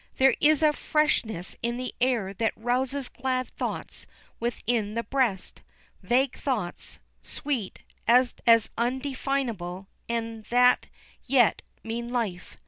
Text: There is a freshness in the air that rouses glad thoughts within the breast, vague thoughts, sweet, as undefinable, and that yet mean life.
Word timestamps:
There 0.17 0.33
is 0.39 0.63
a 0.63 0.73
freshness 0.73 1.55
in 1.61 1.77
the 1.77 1.93
air 2.01 2.33
that 2.33 2.57
rouses 2.57 3.07
glad 3.07 3.49
thoughts 3.51 4.07
within 4.39 4.95
the 4.95 5.03
breast, 5.03 5.61
vague 6.01 6.35
thoughts, 6.39 6.97
sweet, 7.21 7.81
as 8.07 8.33
undefinable, 8.79 9.89
and 10.09 10.43
that 10.45 10.87
yet 11.27 11.61
mean 11.83 12.07
life. 12.07 12.57